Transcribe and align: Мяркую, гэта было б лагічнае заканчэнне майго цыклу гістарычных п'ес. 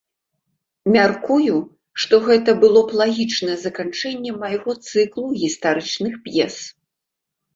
Мяркую, 0.93 1.57
гэта 2.27 2.55
было 2.63 2.81
б 2.87 2.97
лагічнае 3.01 3.57
заканчэнне 3.65 4.31
майго 4.41 4.71
цыклу 4.89 5.27
гістарычных 5.43 6.13
п'ес. 6.25 6.55